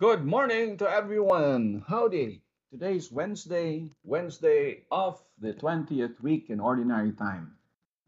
[0.00, 1.84] Good morning to everyone.
[1.86, 2.40] Howdy.
[2.70, 7.52] Today is Wednesday, Wednesday of the 20th week in ordinary time,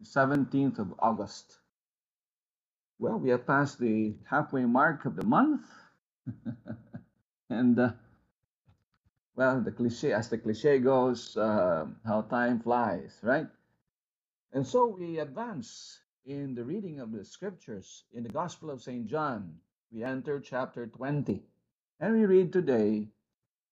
[0.01, 1.59] the 17th of August.
[2.99, 5.67] Well, we have passed the halfway mark of the month.
[7.51, 7.93] and, uh,
[9.37, 13.49] well, the cliche, as the cliche goes, uh, how time flies, right?
[14.55, 19.05] And so we advance in the reading of the scriptures in the Gospel of St.
[19.05, 19.57] John.
[19.93, 21.45] We enter chapter 20.
[22.01, 23.09] And we read today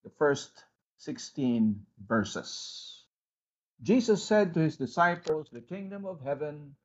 [0.05, 0.65] the first
[0.99, 3.05] 16 verses.
[3.83, 6.77] Jesus said to his disciples, The kingdom of heaven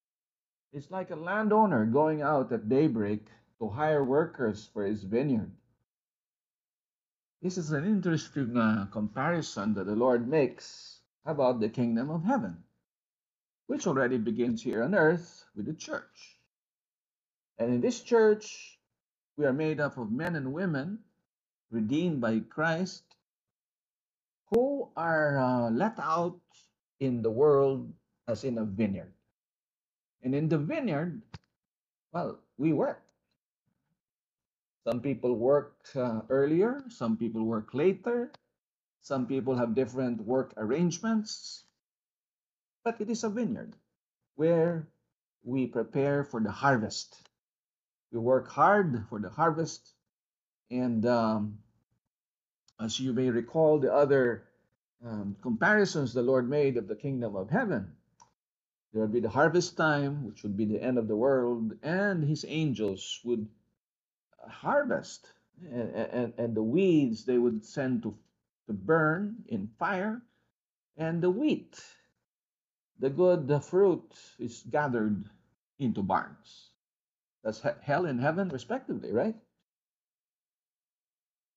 [0.73, 3.27] is like a landowner going out at daybreak
[3.59, 5.51] to hire workers for his vineyard.
[7.41, 12.63] This is an interesting uh, comparison that the Lord makes about the kingdom of heaven,
[13.67, 16.39] which already begins here on earth with the church.
[17.59, 18.79] And in this church,
[19.37, 20.99] we are made up of men and women
[21.75, 23.03] redeemed by Christ
[24.49, 26.39] who are uh, let out
[26.99, 27.91] in the world
[28.27, 29.13] as in a vineyard.
[30.23, 31.21] And in the vineyard,
[32.13, 33.03] well, we work.
[34.87, 38.31] Some people work uh, earlier, some people work later,
[39.01, 41.65] some people have different work arrangements.
[42.83, 43.75] But it is a vineyard
[44.35, 44.87] where
[45.43, 47.17] we prepare for the harvest.
[48.11, 49.93] We work hard for the harvest.
[50.71, 51.59] And um,
[52.79, 54.43] as you may recall, the other
[55.05, 57.93] um, comparisons the Lord made of the kingdom of heaven.
[58.93, 62.23] There would be the harvest time, which would be the end of the world, and
[62.23, 63.47] his angels would
[64.47, 65.31] harvest.
[65.71, 68.17] And, and, and the weeds they would send to,
[68.67, 70.21] to burn in fire,
[70.97, 71.81] and the wheat,
[72.99, 75.23] the good the fruit, is gathered
[75.79, 76.71] into barns.
[77.43, 79.35] That's hell and heaven, respectively, right?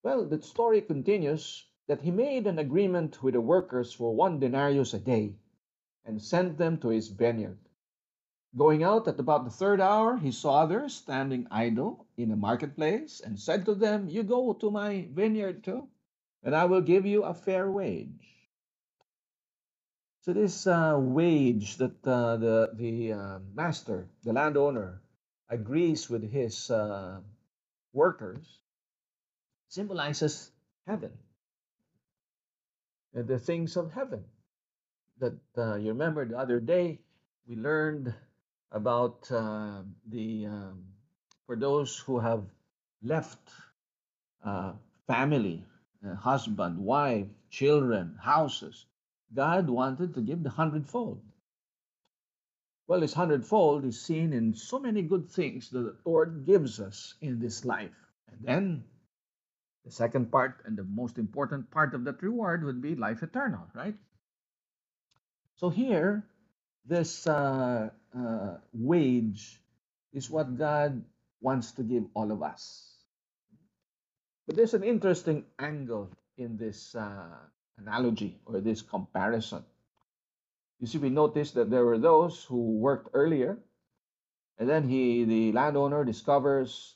[0.08, 4.94] Well, the story continues that he made an agreement with the workers for one denarius
[4.94, 5.34] a day
[6.06, 7.58] and sent them to his vineyard.
[8.56, 13.20] Going out at about the third hour, he saw others standing idle in the marketplace
[13.20, 15.88] and said to them, You go to my vineyard too,
[16.42, 18.48] and I will give you a fair wage.
[20.22, 25.02] So, this uh, wage that uh, the, the uh, master, the landowner,
[25.50, 27.20] agrees with his uh,
[27.92, 28.58] workers
[29.68, 30.50] symbolizes
[30.86, 31.12] heaven,
[33.12, 34.24] the things of heaven.
[35.18, 37.00] That uh, you remember the other day
[37.48, 38.14] we learned
[38.70, 40.84] about uh, the um,
[41.46, 42.44] for those who have
[43.02, 43.38] left
[44.44, 44.72] uh,
[45.06, 45.64] family,
[46.06, 48.86] uh, husband, wife, children, houses.
[49.34, 51.20] God wanted to give the hundredfold.
[52.86, 57.14] Well, this hundredfold is seen in so many good things that the Lord gives us
[57.20, 57.96] in this life.
[58.30, 58.84] And then
[59.88, 63.64] the second part and the most important part of that reward would be life eternal,
[63.74, 63.96] right?
[65.56, 66.24] So here,
[66.84, 69.60] this uh, uh, wage
[70.12, 71.02] is what God
[71.40, 72.84] wants to give all of us.
[74.46, 77.40] But there's an interesting angle in this uh,
[77.78, 79.64] analogy or this comparison.
[80.80, 83.56] You see, we noticed that there were those who worked earlier,
[84.58, 86.94] and then he, the landowner, discovers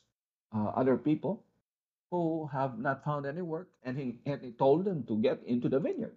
[0.55, 1.43] uh, other people
[2.13, 5.71] who have not found any work, and he, and he told them to get into
[5.71, 6.15] the vineyard,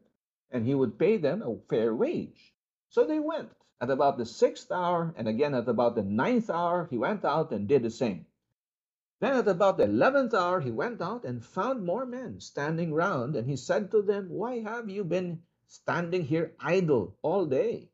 [0.52, 2.54] and he would pay them a fair wage.
[2.90, 3.50] So they went.
[3.82, 7.52] At about the sixth hour, and again at about the ninth hour, he went out
[7.52, 8.26] and did the same.
[9.22, 13.36] Then at about the eleventh hour, he went out and found more men standing round,
[13.38, 17.90] and he said to them, Why have you been standing here idle all day?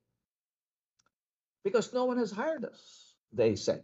[1.64, 3.84] Because no one has hired us, they said.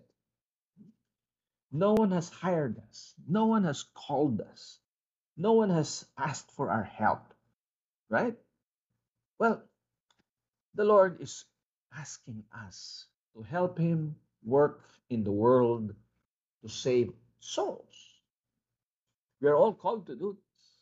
[1.72, 3.13] No one has hired us.
[3.28, 4.79] No one has called us.
[5.38, 7.33] No one has asked for our help.
[8.09, 8.38] Right?
[9.39, 9.63] Well,
[10.75, 11.45] the Lord is
[11.95, 13.05] asking us
[13.35, 15.94] to help Him work in the world
[16.63, 17.96] to save souls.
[19.41, 20.79] We are all called to do this.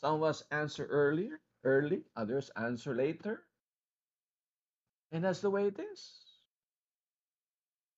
[0.00, 3.42] Some of us answer earlier, early, others answer later.
[5.12, 6.23] And that's the way it is.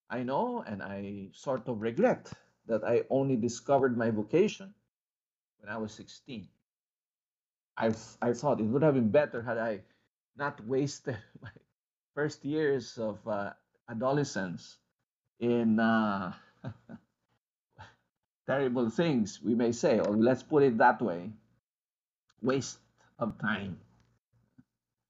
[0.09, 2.33] I know and I sort of regret
[2.67, 4.75] that I only discovered my vocation
[5.59, 6.49] when I was 16.
[7.77, 7.93] I,
[8.23, 9.83] I thought it would have been better had I
[10.37, 11.51] not wasted my
[12.15, 13.53] first years of uh,
[13.89, 14.79] adolescence
[15.41, 16.33] in uh,
[18.47, 21.33] terrible things, we may say, or let's put it that way
[22.43, 22.79] waste
[23.19, 23.79] of time.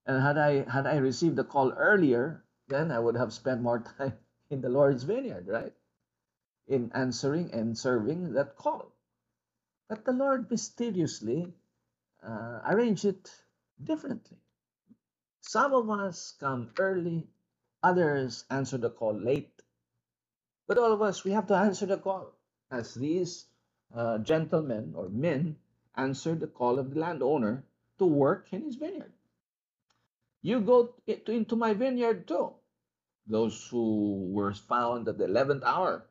[0.07, 3.81] And had I had I received the call earlier, then I would have spent more
[3.99, 4.15] time
[4.51, 5.75] in the Lord's vineyard, right?
[6.69, 8.93] In answering and serving that call.
[9.89, 11.55] But the Lord mysteriously
[12.27, 13.31] uh, arranged it
[13.83, 14.39] differently.
[15.41, 17.29] Some of us come early,
[17.83, 19.63] others answer the call late.
[20.67, 22.33] But all of us, we have to answer the call.
[22.71, 23.47] As these
[23.95, 25.57] uh, gentlemen or men
[25.97, 27.65] answered the call of the landowner
[27.99, 29.13] to work in his vineyard.
[30.43, 30.95] You go
[31.27, 32.53] into my vineyard too.
[33.27, 36.07] Those who were found at the 11th hour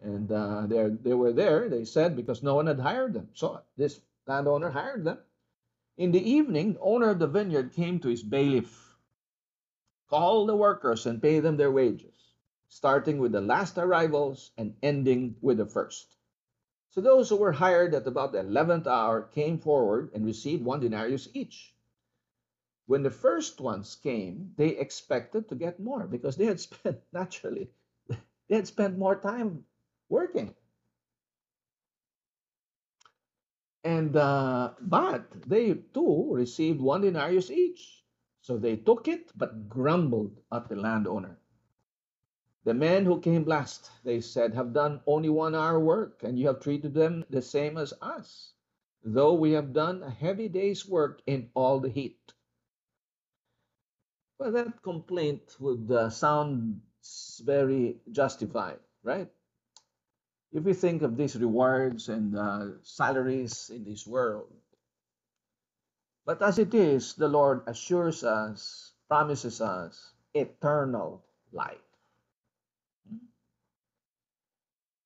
[0.00, 3.28] and uh, they were there, they said, because no one had hired them.
[3.34, 5.18] So this landowner hired them.
[5.96, 8.96] In the evening, the owner of the vineyard came to his bailiff,
[10.08, 12.14] called the workers and pay them their wages,
[12.68, 16.14] starting with the last arrivals and ending with the first.
[16.90, 20.80] So those who were hired at about the 11th hour came forward and received one
[20.80, 21.74] denarius each.
[22.88, 27.70] When the first ones came, they expected to get more because they had spent, naturally,
[28.48, 29.66] they had spent more time
[30.08, 30.54] working.
[33.84, 38.04] And uh, but they too received one denarius each.
[38.40, 41.38] So they took it, but grumbled at the landowner.
[42.64, 46.46] The men who came last, they said, have done only one hour work, and you
[46.46, 48.54] have treated them the same as us,
[49.04, 52.32] though we have done a heavy day's work in all the heat.
[54.38, 56.80] Well, that complaint would uh, sound
[57.44, 59.28] very justified, right?
[60.52, 64.50] if we think of these rewards and uh, salaries in this world.
[66.24, 71.78] But as it is, the Lord assures us, promises us eternal life.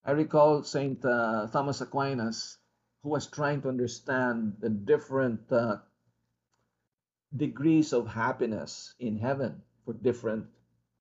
[0.05, 1.05] I recall St.
[1.05, 2.58] Uh, Thomas Aquinas,
[3.02, 5.76] who was trying to understand the different uh,
[7.37, 10.46] degrees of happiness in heaven for different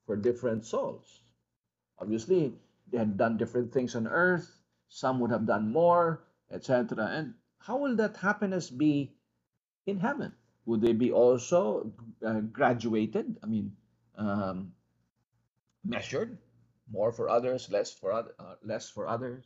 [0.06, 1.22] for different souls.
[2.00, 2.54] Obviously,
[2.92, 4.60] they had done different things on earth.
[4.90, 7.06] Some would have done more, etc.
[7.06, 9.14] And how will that happiness be
[9.86, 10.34] in heaven?
[10.66, 11.94] Would they be also
[12.26, 13.38] uh, graduated?
[13.44, 13.76] I mean,
[14.16, 14.74] um,
[15.84, 16.38] measured,
[16.92, 19.46] more for others, less for other, uh, less for others.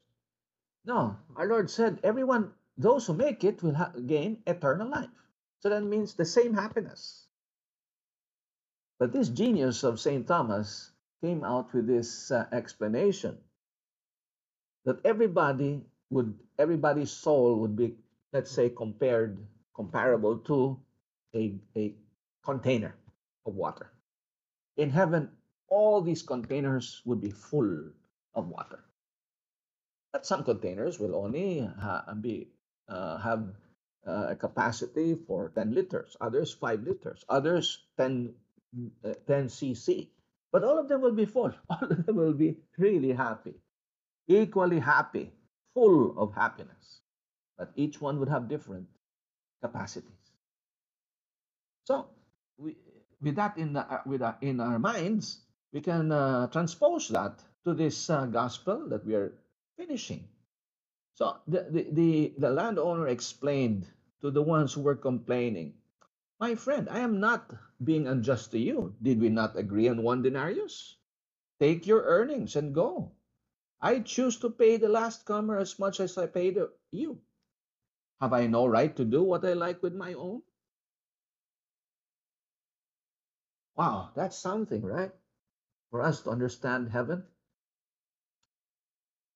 [0.86, 5.10] No, our Lord said, everyone, those who make it will gain eternal life.
[5.66, 7.26] So that means the same happiness.
[9.00, 10.92] But this genius of Saint Thomas
[11.22, 13.40] came out with this uh, explanation
[14.86, 15.82] that everybody
[16.12, 17.96] would everybody's soul would be
[18.32, 19.40] let's say compared
[19.76, 20.80] comparable to
[21.34, 21.96] a, a
[22.44, 22.94] container
[23.48, 23.90] of water
[24.78, 25.32] in heaven
[25.68, 27.90] all these containers would be full
[28.36, 28.84] of water
[30.14, 31.68] but some containers will only
[32.22, 32.48] be
[32.88, 33.50] uh, have
[34.08, 38.34] uh, a capacity for 10 liters others 5 liters others 10
[39.04, 40.10] uh, 10 cc
[40.56, 41.52] but all of them will be full.
[41.70, 43.56] All of them will be really happy,
[44.26, 45.34] equally happy,
[45.74, 47.02] full of happiness.
[47.58, 48.88] But each one would have different
[49.62, 50.32] capacities.
[51.84, 52.08] So,
[52.58, 52.78] we,
[53.22, 55.42] with that in, uh, with uh, in our minds,
[55.74, 59.34] we can uh, transpose that to this uh, gospel that we are
[59.76, 60.24] finishing.
[61.16, 63.88] So the, the, the, the landowner explained
[64.22, 65.74] to the ones who were complaining
[66.40, 67.54] my friend, I am not
[67.84, 68.96] being unjust to you.
[69.02, 70.98] Did we not agree on one denarius?
[71.60, 73.14] Take your earnings and go.
[73.82, 76.60] I choose to pay the last comer as much as I paid
[76.92, 77.22] you.
[78.20, 80.42] Have I no right to do what I like with my own?
[83.76, 85.12] Wow, that's something, right?
[85.92, 87.24] For us to understand heaven.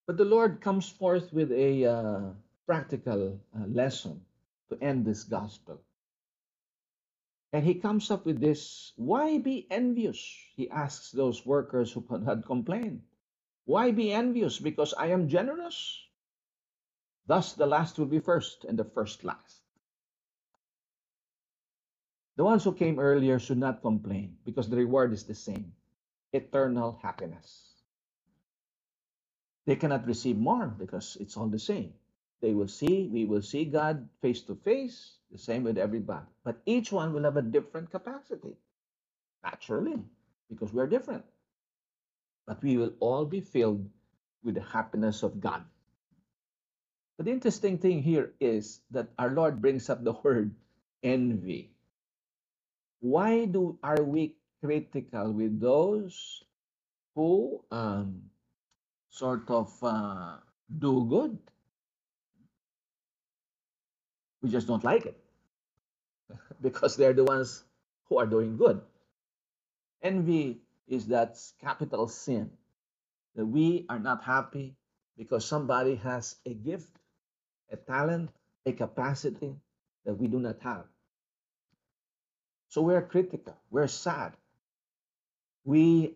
[0.09, 2.33] But the Lord comes forth with a uh,
[2.65, 4.25] practical uh, lesson
[4.69, 5.79] to end this gospel.
[7.53, 10.17] And he comes up with this why be envious?
[10.55, 13.03] He asks those workers who had complained.
[13.65, 14.57] Why be envious?
[14.57, 15.77] Because I am generous.
[17.27, 19.61] Thus, the last will be first, and the first last.
[22.35, 25.71] The ones who came earlier should not complain because the reward is the same
[26.33, 27.68] eternal happiness.
[29.69, 31.93] They cannot receive more because it's all the same.
[32.41, 36.25] They will see, we will see God face to face, the same with everybody.
[36.43, 38.57] But each one will have a different capacity,
[39.43, 40.01] naturally,
[40.49, 41.23] because we're different.
[42.47, 43.87] But we will all be filled
[44.43, 45.61] with the happiness of God.
[47.17, 50.49] But the interesting thing here is that our Lord brings up the word
[51.03, 51.69] envy.
[53.01, 54.33] Why do are we
[54.65, 56.43] critical with those
[57.13, 58.23] who um,
[59.19, 60.37] sort of uh,
[60.79, 61.37] do good
[64.41, 65.17] we just don't like it
[66.61, 67.63] because they're the ones
[68.07, 68.81] who are doing good.
[70.01, 72.49] Envy is that capital sin
[73.35, 74.75] that we are not happy
[75.17, 76.89] because somebody has a gift
[77.71, 78.31] a talent,
[78.65, 79.55] a capacity
[80.05, 80.85] that we do not have.
[82.69, 84.33] So we're critical, we're sad.
[85.65, 86.15] We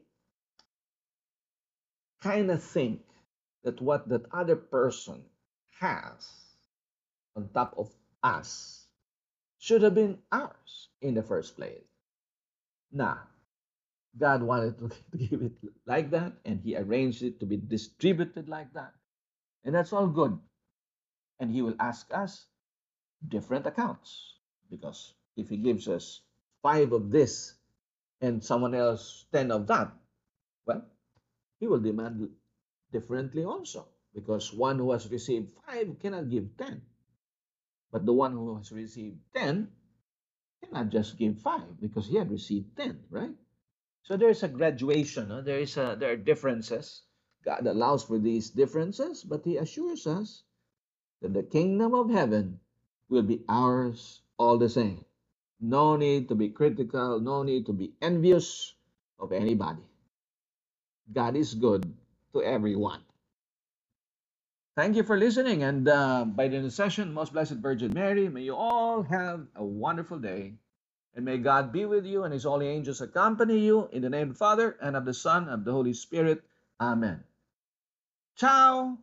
[2.24, 3.02] kind of think
[3.64, 5.22] that what that other person
[5.80, 6.32] has
[7.36, 7.92] on top of
[8.24, 8.88] us
[9.60, 11.84] should have been ours in the first place.
[12.92, 13.18] Nah,
[14.18, 15.52] God wanted to, give it
[15.86, 18.94] like that, and He arranged it to be distributed like that.
[19.66, 20.38] And that's all good.
[21.40, 22.46] And He will ask us
[23.28, 24.36] different accounts.
[24.70, 26.22] Because if He gives us
[26.62, 27.56] five of this
[28.22, 29.92] and someone else 10 of that,
[30.66, 30.86] well,
[31.64, 32.30] He will demand
[32.92, 33.88] differently also.
[34.14, 36.82] Because one who has received five cannot give 10.
[37.90, 39.70] But the one who has received 10
[40.62, 43.34] cannot just give five because he had received 10, right?
[44.02, 45.30] So there's a graduation.
[45.30, 45.40] Huh?
[45.40, 47.04] There is a, there are differences.
[47.46, 50.44] God allows for these differences, but He assures us
[51.22, 52.60] that the kingdom of heaven
[53.08, 55.06] will be ours all the same.
[55.62, 58.76] No need to be critical, no need to be envious
[59.18, 59.84] of anybody.
[61.12, 61.92] God is good
[62.34, 63.02] to everyone.
[64.76, 65.64] Thank you for listening.
[65.64, 70.20] And uh, by the intercession, Most Blessed Virgin Mary, may you all have a wonderful
[70.20, 70.54] day.
[71.16, 74.30] And may God be with you and his holy angels accompany you in the name
[74.30, 76.44] of the Father and of the Son and of the Holy Spirit.
[76.82, 77.24] Amen.
[78.38, 78.98] Ciao.